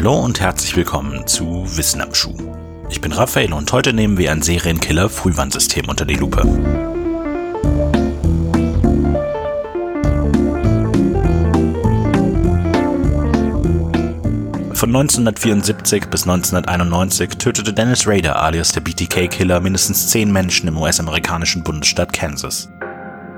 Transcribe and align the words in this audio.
Hallo 0.00 0.18
und 0.18 0.40
herzlich 0.40 0.74
willkommen 0.76 1.26
zu 1.26 1.66
Wissen 1.76 2.00
am 2.00 2.14
Schuh. 2.14 2.32
Ich 2.88 3.02
bin 3.02 3.12
Raphael 3.12 3.52
und 3.52 3.70
heute 3.70 3.92
nehmen 3.92 4.16
wir 4.16 4.32
ein 4.32 4.40
Serienkiller 4.40 5.10
Frühwarnsystem 5.10 5.86
unter 5.90 6.06
die 6.06 6.14
Lupe. 6.14 6.40
Von 14.72 14.88
1974 14.88 16.06
bis 16.06 16.22
1991 16.22 17.28
tötete 17.36 17.74
Dennis 17.74 18.06
Rader 18.06 18.40
alias 18.40 18.72
der 18.72 18.80
BTK-Killer 18.80 19.60
mindestens 19.60 20.08
zehn 20.08 20.32
Menschen 20.32 20.66
im 20.68 20.78
US-amerikanischen 20.78 21.62
Bundesstaat 21.62 22.14
Kansas. 22.14 22.70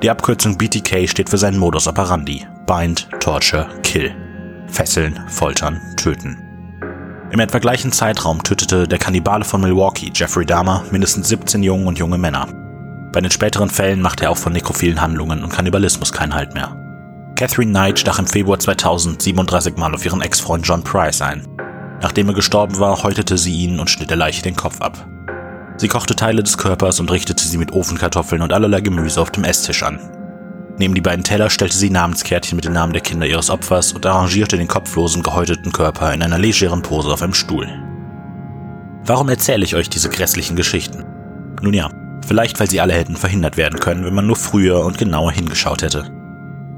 Die 0.00 0.10
Abkürzung 0.10 0.56
BTK 0.56 1.08
steht 1.08 1.29
für 1.29 1.38
seinen 1.38 1.58
Modus 1.58 1.88
operandi: 1.88 2.46
Bind, 2.66 3.08
Torture, 3.18 3.66
Kill. 3.82 4.14
Fesseln, 4.68 5.21
Foltern, 5.29 5.80
Töten. 5.96 6.51
Im 7.32 7.41
etwa 7.41 7.61
gleichen 7.61 7.93
Zeitraum 7.93 8.43
tötete 8.43 8.86
der 8.86 8.99
Kannibale 8.99 9.45
von 9.45 9.63
Milwaukee, 9.63 10.13
Jeffrey 10.14 10.45
Dahmer, 10.45 10.85
mindestens 10.91 11.29
17 11.29 11.63
Jungen 11.63 11.86
und 11.86 11.99
junge 11.99 12.18
Männer. 12.18 12.46
Bei 13.11 13.22
den 13.22 13.31
späteren 13.31 13.71
Fällen 13.71 14.03
machte 14.03 14.25
er 14.25 14.31
auch 14.32 14.36
von 14.36 14.53
nekrophilen 14.53 15.00
Handlungen 15.00 15.43
und 15.43 15.50
Kannibalismus 15.50 16.13
keinen 16.13 16.35
Halt 16.35 16.53
mehr. 16.53 16.77
Catherine 17.35 17.71
Knight 17.71 17.99
stach 17.99 18.18
im 18.18 18.27
Februar 18.27 18.58
2000 18.58 19.22
37 19.22 19.79
Mal 19.79 19.95
auf 19.95 20.05
ihren 20.05 20.21
Ex-Freund 20.21 20.67
John 20.67 20.85
Price 20.85 21.22
ein. 21.22 21.49
Nachdem 22.03 22.29
er 22.29 22.35
gestorben 22.35 22.79
war, 22.79 23.03
häutete 23.03 23.39
sie 23.39 23.55
ihn 23.55 23.80
und 23.80 23.89
schnitt 23.89 24.11
der 24.11 24.19
Leiche 24.19 24.43
den 24.43 24.55
Kopf 24.55 24.83
ab. 24.83 25.08
Sie 25.79 25.89
kochte 25.89 26.14
Teile 26.14 26.43
des 26.43 26.58
Körpers 26.58 27.00
und 27.00 27.11
richtete 27.11 27.43
sie 27.43 27.57
mit 27.57 27.72
Ofenkartoffeln 27.72 28.43
und 28.43 28.53
allerlei 28.53 28.83
Gemüse 28.83 29.19
auf 29.19 29.30
dem 29.30 29.44
Esstisch 29.44 29.83
an. 29.83 29.99
Neben 30.79 30.94
die 30.94 31.00
beiden 31.00 31.25
Teller 31.25 31.50
stellte 31.50 31.76
sie 31.76 31.90
Namenskärtchen 31.90 32.56
mit 32.56 32.64
den 32.64 32.72
Namen 32.72 32.92
der 32.92 33.03
Kinder 33.03 33.27
ihres 33.27 33.50
Opfers 33.50 33.92
und 33.92 34.06
arrangierte 34.06 34.56
den 34.56 34.69
kopflosen, 34.69 35.22
gehäuteten 35.22 35.72
Körper 35.72 36.12
in 36.14 36.22
einer 36.22 36.38
legeren 36.38 36.83
Pose 36.83 37.10
auf 37.10 37.22
einem 37.22 37.34
Stuhl. 37.34 37.69
Warum 39.05 39.28
erzähle 39.28 39.64
ich 39.64 39.74
euch 39.74 39.91
diese 39.91 40.08
grässlichen 40.08 40.56
Geschichten? 40.56 41.05
Nun 41.61 41.74
ja, 41.74 41.91
vielleicht 42.27 42.58
weil 42.58 42.70
sie 42.70 42.80
alle 42.80 42.94
hätten 42.94 43.16
verhindert 43.16 43.56
werden 43.56 43.80
können, 43.80 44.05
wenn 44.05 44.14
man 44.14 44.27
nur 44.27 44.36
früher 44.36 44.84
und 44.84 44.98
genauer 44.98 45.33
hingeschaut 45.33 45.83
hätte. 45.83 46.11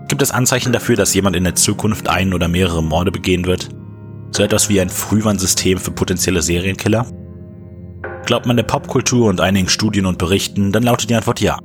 Gibt 0.08 0.22
es 0.22 0.33
Anzeichen 0.33 0.72
dafür, 0.72 0.96
dass 0.96 1.14
jemand 1.14 1.36
in 1.36 1.44
der 1.44 1.55
Zukunft 1.55 2.08
ein 2.08 2.34
oder 2.34 2.48
mehrere 2.48 2.83
Morde 2.83 3.12
begehen 3.12 3.46
wird? 3.46 3.68
So 4.33 4.42
etwas 4.42 4.68
wie 4.68 4.80
ein 4.80 4.90
Frühwarnsystem 4.90 5.78
für 5.78 5.92
potenzielle 5.92 6.42
Serienkiller? 6.42 7.06
Glaubt 8.27 8.46
man 8.46 8.56
der 8.56 8.64
Popkultur 8.64 9.28
und 9.28 9.40
einigen 9.40 9.68
Studien 9.68 10.06
und 10.06 10.18
Berichten, 10.18 10.72
dann 10.72 10.83
lautet 10.83 11.11
die 11.11 11.14
Antwort 11.14 11.40
ja. 11.40 11.58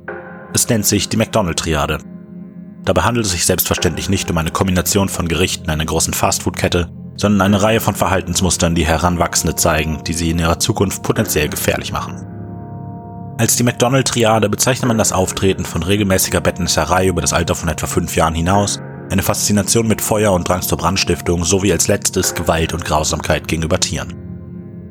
Es 0.53 0.67
nennt 0.67 0.85
sich 0.85 1.09
die 1.09 1.17
McDonald-Triade 1.17 1.99
Dabei 2.85 3.01
handelt 3.03 3.25
es 3.25 3.33
sich 3.33 3.45
selbstverständlich 3.45 4.09
nicht 4.09 4.29
um 4.31 4.37
eine 4.37 4.51
Kombination 4.51 5.09
von 5.09 5.27
Gerichten 5.27 5.69
einer 5.69 5.85
großen 5.85 6.13
Fastfood-Kette, 6.13 6.89
sondern 7.17 7.41
eine 7.41 7.61
Reihe 7.61 7.81
von 7.81 7.95
Verhaltensmustern, 7.95 8.75
die 8.75 8.85
Heranwachsende 8.85 9.55
zeigen, 9.55 10.03
die 10.05 10.13
sie 10.13 10.31
in 10.31 10.39
ihrer 10.39 10.59
Zukunft 10.59 11.03
potenziell 11.03 11.49
gefährlich 11.49 11.91
machen. 11.91 12.25
Als 13.37 13.55
die 13.55 13.63
McDonald-Triade 13.63 14.49
bezeichnet 14.49 14.87
man 14.87 14.97
das 14.97 15.11
Auftreten 15.11 15.65
von 15.65 15.83
regelmäßiger 15.83 16.41
Bettnässerei 16.41 17.07
über 17.07 17.21
das 17.21 17.33
Alter 17.33 17.55
von 17.55 17.69
etwa 17.69 17.87
fünf 17.87 18.15
Jahren 18.15 18.35
hinaus, 18.35 18.79
eine 19.09 19.23
Faszination 19.23 19.87
mit 19.87 20.01
Feuer 20.01 20.33
und 20.33 20.47
Drang 20.47 20.61
zur 20.61 20.77
Brandstiftung 20.77 21.43
sowie 21.43 21.71
als 21.71 21.87
letztes 21.87 22.35
Gewalt 22.35 22.73
und 22.73 22.85
Grausamkeit 22.85 23.47
gegenüber 23.47 23.79
Tieren. 23.79 24.28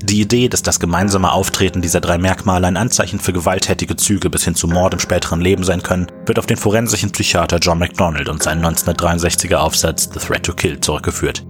Die 0.08 0.22
Idee, 0.22 0.48
dass 0.48 0.62
das 0.62 0.80
gemeinsame 0.80 1.30
Auftreten 1.30 1.82
dieser 1.82 2.00
drei 2.00 2.16
Merkmale 2.16 2.66
ein 2.66 2.78
Anzeichen 2.78 3.20
für 3.20 3.34
gewalttätige 3.34 3.94
Züge 3.94 4.30
bis 4.30 4.42
hin 4.42 4.54
zu 4.54 4.66
Mord 4.66 4.94
im 4.94 5.00
späteren 5.00 5.42
Leben 5.42 5.64
sein 5.64 5.82
können, 5.82 6.06
wird 6.24 6.38
auf 6.38 6.46
den 6.46 6.56
forensischen 6.56 7.10
Psychiater 7.10 7.58
John 7.58 7.78
MacDonald 7.78 8.30
und 8.30 8.42
seinen 8.42 8.64
1963er 8.64 9.56
Aufsatz 9.56 10.08
The 10.10 10.18
Threat 10.18 10.44
to 10.44 10.54
Kill 10.54 10.80
zurückgeführt. 10.80 11.44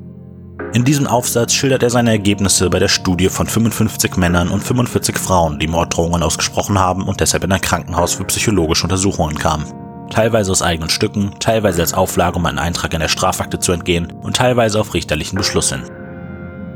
In 0.74 0.84
diesem 0.84 1.06
Aufsatz 1.06 1.54
schildert 1.54 1.84
er 1.84 1.90
seine 1.90 2.10
Ergebnisse 2.10 2.68
bei 2.68 2.80
der 2.80 2.88
Studie 2.88 3.28
von 3.28 3.46
55 3.46 4.16
Männern 4.16 4.48
und 4.48 4.64
45 4.64 5.16
Frauen, 5.16 5.60
die 5.60 5.68
Morddrohungen 5.68 6.24
ausgesprochen 6.24 6.80
haben 6.80 7.04
und 7.04 7.20
deshalb 7.20 7.44
in 7.44 7.52
ein 7.52 7.60
Krankenhaus 7.60 8.14
für 8.14 8.24
psychologische 8.24 8.82
Untersuchungen 8.82 9.38
kamen. 9.38 9.66
Teilweise 10.10 10.50
aus 10.50 10.62
eigenen 10.62 10.90
Stücken, 10.90 11.30
teilweise 11.38 11.80
als 11.82 11.94
Auflage, 11.94 12.36
um 12.36 12.46
einen 12.46 12.58
Eintrag 12.58 12.92
in 12.92 13.00
der 13.00 13.08
Strafakte 13.08 13.60
zu 13.60 13.70
entgehen 13.70 14.10
und 14.10 14.36
teilweise 14.36 14.80
auf 14.80 14.94
richterlichen 14.94 15.38
Beschluss 15.38 15.70
hin. 15.70 15.82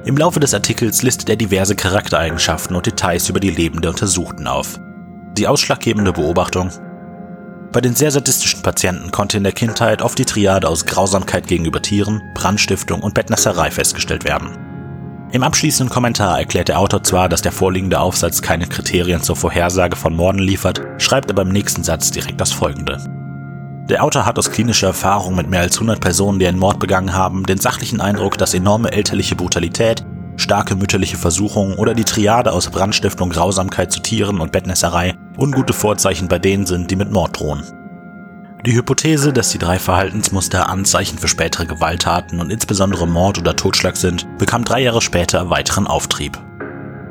Im 0.04 0.16
Laufe 0.16 0.40
des 0.40 0.52
Artikels 0.52 1.02
listet 1.02 1.28
er 1.28 1.36
diverse 1.36 1.76
Charaktereigenschaften 1.76 2.74
und 2.74 2.86
Details 2.86 3.28
über 3.28 3.38
die 3.38 3.50
Leben 3.50 3.80
der 3.80 3.92
Untersuchten 3.92 4.48
auf. 4.48 4.80
Die 5.38 5.46
ausschlaggebende 5.46 6.12
Beobachtung? 6.12 6.70
Bei 7.70 7.80
den 7.80 7.94
sehr 7.94 8.10
sadistischen 8.10 8.62
Patienten 8.62 9.12
konnte 9.12 9.36
in 9.36 9.44
der 9.44 9.52
Kindheit 9.52 10.02
oft 10.02 10.18
die 10.18 10.24
Triade 10.24 10.68
aus 10.68 10.86
Grausamkeit 10.86 11.46
gegenüber 11.46 11.80
Tieren, 11.80 12.20
Brandstiftung 12.34 13.00
und 13.00 13.14
Bettnasserei 13.14 13.70
festgestellt 13.70 14.24
werden. 14.24 14.58
Im 15.30 15.44
abschließenden 15.44 15.92
Kommentar 15.92 16.38
erklärt 16.38 16.68
der 16.68 16.80
Autor 16.80 17.04
zwar, 17.04 17.28
dass 17.28 17.40
der 17.40 17.52
vorliegende 17.52 18.00
Aufsatz 18.00 18.42
keine 18.42 18.66
Kriterien 18.66 19.22
zur 19.22 19.36
Vorhersage 19.36 19.96
von 19.96 20.14
Morden 20.16 20.40
liefert, 20.40 20.82
schreibt 20.98 21.30
aber 21.30 21.42
im 21.42 21.48
nächsten 21.48 21.84
Satz 21.84 22.10
direkt 22.10 22.40
das 22.40 22.52
folgende. 22.52 23.21
Der 23.92 24.02
Autor 24.02 24.24
hat 24.24 24.38
aus 24.38 24.50
klinischer 24.50 24.86
Erfahrung 24.86 25.36
mit 25.36 25.50
mehr 25.50 25.60
als 25.60 25.74
100 25.74 26.00
Personen, 26.00 26.38
die 26.38 26.46
einen 26.46 26.58
Mord 26.58 26.78
begangen 26.78 27.12
haben, 27.12 27.44
den 27.44 27.58
sachlichen 27.58 28.00
Eindruck, 28.00 28.38
dass 28.38 28.54
enorme 28.54 28.90
elterliche 28.90 29.36
Brutalität, 29.36 30.02
starke 30.36 30.76
mütterliche 30.76 31.18
Versuchung 31.18 31.74
oder 31.74 31.92
die 31.92 32.06
Triade 32.06 32.52
aus 32.52 32.70
Brandstiftung, 32.70 33.28
Grausamkeit 33.28 33.92
zu 33.92 34.00
Tieren 34.00 34.40
und 34.40 34.50
Bettnässerei 34.50 35.14
ungute 35.36 35.74
Vorzeichen 35.74 36.26
bei 36.26 36.38
denen 36.38 36.64
sind, 36.64 36.90
die 36.90 36.96
mit 36.96 37.12
Mord 37.12 37.38
drohen. 37.38 37.64
Die 38.64 38.74
Hypothese, 38.74 39.30
dass 39.30 39.50
die 39.50 39.58
drei 39.58 39.78
Verhaltensmuster 39.78 40.70
Anzeichen 40.70 41.18
für 41.18 41.28
spätere 41.28 41.66
Gewalttaten 41.66 42.40
und 42.40 42.50
insbesondere 42.50 43.06
Mord 43.06 43.40
oder 43.40 43.56
Totschlag 43.56 43.98
sind, 43.98 44.26
bekam 44.38 44.64
drei 44.64 44.80
Jahre 44.80 45.02
später 45.02 45.50
weiteren 45.50 45.86
Auftrieb. 45.86 46.38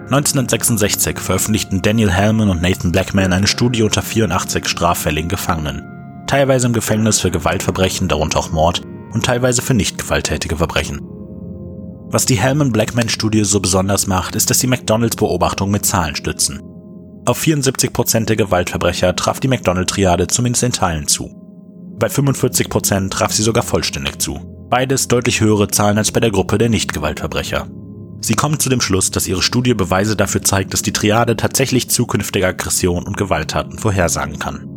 1966 0.05 1.19
veröffentlichten 1.19 1.83
Daniel 1.83 2.09
Hellman 2.09 2.49
und 2.49 2.63
Nathan 2.63 2.91
Blackman 2.91 3.33
eine 3.33 3.45
Studie 3.45 3.83
unter 3.83 4.01
84 4.01 4.67
straffälligen 4.67 5.29
Gefangenen 5.29 5.90
teilweise 6.31 6.65
im 6.65 6.71
Gefängnis 6.71 7.19
für 7.19 7.29
Gewaltverbrechen, 7.29 8.07
darunter 8.07 8.39
auch 8.39 8.53
Mord, 8.53 8.83
und 9.11 9.25
teilweise 9.25 9.61
für 9.61 9.73
nicht 9.73 9.97
gewalttätige 9.97 10.55
Verbrechen. 10.55 11.01
Was 12.09 12.25
die 12.25 12.39
Hellman-Blackman-Studie 12.39 13.43
so 13.43 13.59
besonders 13.59 14.07
macht, 14.07 14.37
ist, 14.37 14.49
dass 14.49 14.61
sie 14.61 14.67
McDonalds 14.67 15.17
Beobachtung 15.17 15.71
mit 15.71 15.85
Zahlen 15.85 16.15
stützen. 16.15 16.61
Auf 17.25 17.41
74% 17.41 18.27
der 18.27 18.37
Gewaltverbrecher 18.37 19.13
traf 19.13 19.41
die 19.41 19.49
McDonald-Triade 19.49 20.27
zumindest 20.27 20.63
in 20.63 20.71
Teilen 20.71 21.09
zu. 21.09 21.35
Bei 21.99 22.07
45% 22.07 23.09
traf 23.09 23.33
sie 23.33 23.43
sogar 23.43 23.63
vollständig 23.63 24.19
zu. 24.19 24.39
Beides 24.69 25.09
deutlich 25.09 25.41
höhere 25.41 25.67
Zahlen 25.67 25.97
als 25.97 26.13
bei 26.13 26.21
der 26.21 26.31
Gruppe 26.31 26.57
der 26.57 26.69
Nicht-Gewaltverbrecher. 26.69 27.67
Sie 28.21 28.35
kommen 28.35 28.57
zu 28.57 28.69
dem 28.69 28.79
Schluss, 28.79 29.11
dass 29.11 29.27
ihre 29.27 29.41
Studie 29.41 29.73
Beweise 29.73 30.15
dafür 30.15 30.43
zeigt, 30.43 30.73
dass 30.73 30.81
die 30.81 30.93
Triade 30.93 31.35
tatsächlich 31.35 31.89
zukünftige 31.89 32.47
Aggression 32.47 33.03
und 33.03 33.17
Gewalttaten 33.17 33.77
vorhersagen 33.77 34.39
kann. 34.39 34.70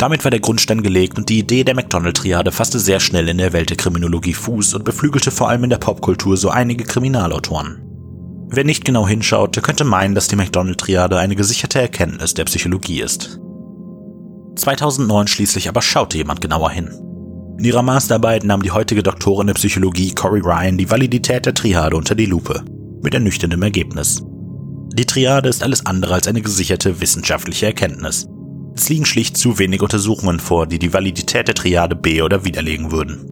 Damit 0.00 0.24
war 0.24 0.30
der 0.30 0.40
Grundstein 0.40 0.82
gelegt 0.82 1.18
und 1.18 1.28
die 1.28 1.40
Idee 1.40 1.62
der 1.62 1.74
McDonald-Triade 1.74 2.52
fasste 2.52 2.78
sehr 2.78 3.00
schnell 3.00 3.28
in 3.28 3.36
der 3.36 3.52
Welt 3.52 3.68
der 3.68 3.76
Kriminologie 3.76 4.32
Fuß 4.32 4.72
und 4.72 4.82
beflügelte 4.82 5.30
vor 5.30 5.50
allem 5.50 5.64
in 5.64 5.68
der 5.68 5.76
Popkultur 5.76 6.38
so 6.38 6.48
einige 6.48 6.84
Kriminalautoren. 6.84 7.82
Wer 8.48 8.64
nicht 8.64 8.86
genau 8.86 9.06
hinschaut, 9.06 9.56
der 9.56 9.62
könnte 9.62 9.84
meinen, 9.84 10.14
dass 10.14 10.26
die 10.28 10.36
McDonald-Triade 10.36 11.18
eine 11.18 11.36
gesicherte 11.36 11.82
Erkenntnis 11.82 12.32
der 12.32 12.46
Psychologie 12.46 13.02
ist. 13.02 13.38
2009 14.56 15.26
schließlich 15.26 15.68
aber 15.68 15.82
schaute 15.82 16.16
jemand 16.16 16.40
genauer 16.40 16.70
hin. 16.70 16.88
In 17.58 17.64
ihrer 17.66 17.82
Masterarbeit 17.82 18.42
nahm 18.42 18.62
die 18.62 18.70
heutige 18.70 19.02
Doktorin 19.02 19.48
der 19.48 19.54
Psychologie 19.54 20.14
Cory 20.14 20.40
Ryan 20.40 20.78
die 20.78 20.90
Validität 20.90 21.44
der 21.44 21.52
Triade 21.52 21.94
unter 21.94 22.14
die 22.14 22.24
Lupe, 22.24 22.64
mit 23.02 23.12
ernüchterndem 23.12 23.62
Ergebnis. 23.62 24.22
Die 24.94 25.04
Triade 25.04 25.50
ist 25.50 25.62
alles 25.62 25.84
andere 25.84 26.14
als 26.14 26.26
eine 26.26 26.40
gesicherte 26.40 27.02
wissenschaftliche 27.02 27.66
Erkenntnis. 27.66 28.26
Es 28.80 28.88
liegen 28.88 29.04
schlicht 29.04 29.36
zu 29.36 29.58
wenig 29.58 29.82
Untersuchungen 29.82 30.40
vor, 30.40 30.66
die 30.66 30.78
die 30.78 30.94
Validität 30.94 31.46
der 31.46 31.54
Triade 31.54 31.94
B 31.94 32.22
oder 32.22 32.46
widerlegen 32.46 32.90
würden. 32.90 33.26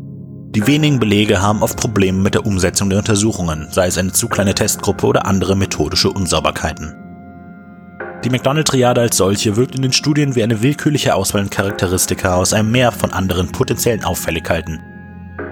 Die 0.55 0.67
wenigen 0.67 0.99
Belege 1.01 1.41
haben 1.41 1.63
oft 1.63 1.79
Probleme 1.79 2.19
mit 2.19 2.35
der 2.35 2.45
Umsetzung 2.45 2.91
der 2.91 2.99
Untersuchungen, 2.99 3.67
sei 3.71 3.87
es 3.87 3.97
eine 3.97 4.13
zu 4.13 4.29
kleine 4.29 4.55
Testgruppe 4.55 5.07
oder 5.07 5.25
andere 5.25 5.57
methodische 5.57 6.11
Unsauberkeiten. 6.11 6.95
Die 8.23 8.29
McDonald-Triade 8.29 9.01
als 9.01 9.17
solche 9.17 9.57
wirkt 9.57 9.75
in 9.75 9.81
den 9.81 9.95
Studien 9.95 10.35
wie 10.35 10.43
eine 10.43 10.61
willkürliche 10.61 11.15
Auswahl 11.15 11.41
an 11.41 11.49
Charakteristika 11.49 12.35
aus 12.35 12.53
einem 12.53 12.71
Meer 12.71 12.93
von 12.93 13.15
anderen 13.15 13.51
potenziellen 13.51 14.05
Auffälligkeiten, 14.05 14.83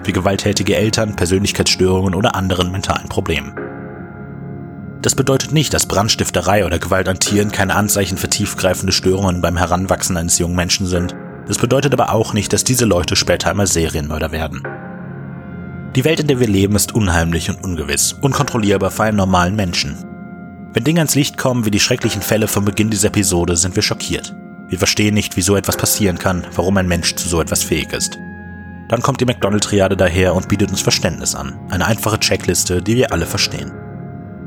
wie 0.03 0.13
gewalttätige 0.13 0.75
Eltern, 0.75 1.15
Persönlichkeitsstörungen 1.15 2.13
oder 2.13 2.35
anderen 2.35 2.71
mentalen 2.71 3.09
Problemen. 3.09 3.66
Das 5.07 5.15
bedeutet 5.15 5.53
nicht, 5.53 5.73
dass 5.73 5.85
Brandstifterei 5.85 6.65
oder 6.65 6.79
Gewalt 6.79 7.07
an 7.07 7.17
Tieren 7.17 7.53
keine 7.53 7.75
Anzeichen 7.75 8.17
für 8.17 8.27
tiefgreifende 8.27 8.91
Störungen 8.91 9.39
beim 9.39 9.55
Heranwachsen 9.55 10.17
eines 10.17 10.37
jungen 10.37 10.57
Menschen 10.57 10.85
sind. 10.85 11.15
Das 11.47 11.59
bedeutet 11.59 11.93
aber 11.93 12.11
auch 12.11 12.33
nicht, 12.33 12.51
dass 12.51 12.65
diese 12.65 12.83
Leute 12.83 13.15
später 13.15 13.49
einmal 13.49 13.67
Serienmörder 13.67 14.33
werden. 14.33 14.63
Die 15.95 16.03
Welt, 16.03 16.19
in 16.19 16.27
der 16.27 16.41
wir 16.41 16.47
leben, 16.49 16.75
ist 16.75 16.93
unheimlich 16.93 17.49
und 17.49 17.63
ungewiss, 17.63 18.11
unkontrollierbar 18.19 18.91
für 18.91 19.03
einen 19.03 19.15
normalen 19.15 19.55
Menschen. 19.55 19.95
Wenn 20.73 20.83
Dinge 20.83 20.99
ans 20.99 21.15
Licht 21.15 21.37
kommen 21.37 21.63
wie 21.63 21.71
die 21.71 21.79
schrecklichen 21.79 22.21
Fälle 22.21 22.49
vom 22.49 22.65
Beginn 22.65 22.89
dieser 22.89 23.07
Episode, 23.07 23.55
sind 23.55 23.77
wir 23.77 23.83
schockiert. 23.83 24.35
Wir 24.67 24.77
verstehen 24.77 25.13
nicht, 25.13 25.37
wie 25.37 25.41
so 25.41 25.55
etwas 25.55 25.77
passieren 25.77 26.17
kann, 26.17 26.45
warum 26.53 26.75
ein 26.75 26.87
Mensch 26.89 27.15
zu 27.15 27.29
so 27.29 27.39
etwas 27.39 27.63
fähig 27.63 27.93
ist. 27.93 28.19
Dann 28.89 29.01
kommt 29.01 29.21
die 29.21 29.25
McDonald-Triade 29.25 29.95
daher 29.95 30.35
und 30.35 30.49
bietet 30.49 30.69
uns 30.69 30.81
Verständnis 30.81 31.33
an. 31.33 31.57
Eine 31.69 31.85
einfache 31.85 32.19
Checkliste, 32.19 32.81
die 32.81 32.97
wir 32.97 33.13
alle 33.13 33.25
verstehen. 33.25 33.71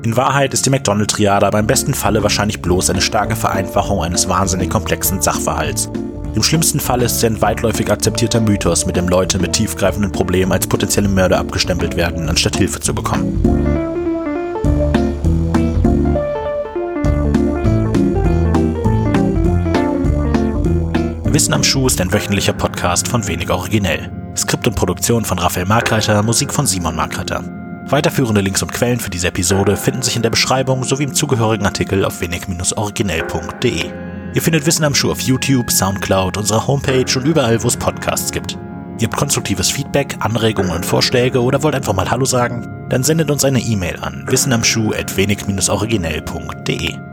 In 0.02 0.16
Wahrheit 0.16 0.54
ist 0.54 0.64
die 0.64 0.70
McDonald-Triade 0.70 1.46
aber 1.46 1.58
im 1.58 1.66
besten 1.66 1.92
Falle 1.92 2.22
wahrscheinlich 2.22 2.62
bloß 2.62 2.88
eine 2.88 3.02
starke 3.02 3.36
Vereinfachung 3.36 4.02
eines 4.02 4.30
wahnsinnig 4.30 4.70
komplexen 4.70 5.20
Sachverhalts. 5.20 5.90
Im 6.34 6.42
schlimmsten 6.42 6.80
Fall 6.80 7.02
ist 7.02 7.20
sie 7.20 7.26
ein 7.26 7.42
weitläufig 7.42 7.90
akzeptierter 7.90 8.40
Mythos, 8.40 8.86
mit 8.86 8.96
dem 8.96 9.08
Leute 9.08 9.38
mit 9.38 9.52
tiefgreifenden 9.52 10.10
Problemen 10.10 10.52
als 10.52 10.66
potenzielle 10.66 11.08
Mörder 11.08 11.38
abgestempelt 11.38 11.96
werden, 11.96 12.30
anstatt 12.30 12.56
Hilfe 12.56 12.80
zu 12.80 12.94
bekommen. 12.94 13.42
Wissen 21.24 21.52
am 21.52 21.62
Schuh 21.62 21.88
ist 21.88 22.00
ein 22.00 22.12
wöchentlicher 22.12 22.54
Podcast 22.54 23.06
von 23.06 23.26
Wenig 23.28 23.50
Originell. 23.50 24.10
Skript 24.34 24.66
und 24.66 24.76
Produktion 24.76 25.26
von 25.26 25.38
Raphael 25.38 25.66
Markreiter, 25.66 26.22
Musik 26.22 26.54
von 26.54 26.66
Simon 26.66 26.96
Markreiter. 26.96 27.59
Weiterführende 27.90 28.40
Links 28.40 28.62
und 28.62 28.72
Quellen 28.72 29.00
für 29.00 29.10
diese 29.10 29.28
Episode 29.28 29.76
finden 29.76 30.02
sich 30.02 30.14
in 30.14 30.22
der 30.22 30.30
Beschreibung 30.30 30.84
sowie 30.84 31.02
im 31.04 31.14
zugehörigen 31.14 31.66
Artikel 31.66 32.04
auf 32.04 32.20
wenig-originell.de. 32.20 33.90
Ihr 34.32 34.42
findet 34.42 34.64
Wissen 34.64 34.84
am 34.84 34.94
Schuh 34.94 35.10
auf 35.10 35.20
YouTube, 35.20 35.72
Soundcloud, 35.72 36.36
unserer 36.36 36.68
Homepage 36.68 37.18
und 37.18 37.26
überall, 37.26 37.60
wo 37.64 37.68
es 37.68 37.76
Podcasts 37.76 38.30
gibt. 38.30 38.56
Ihr 39.00 39.08
habt 39.08 39.16
konstruktives 39.16 39.70
Feedback, 39.70 40.16
Anregungen 40.20 40.70
und 40.70 40.86
Vorschläge 40.86 41.42
oder 41.42 41.64
wollt 41.64 41.74
einfach 41.74 41.94
mal 41.94 42.08
Hallo 42.08 42.26
sagen? 42.26 42.86
Dann 42.90 43.02
sendet 43.02 43.28
uns 43.28 43.44
eine 43.44 43.60
E-Mail 43.60 43.98
an 44.00 44.24
wissenamschuh 44.28 44.92
at 44.92 45.16
wenig-originell.de. 45.16 47.09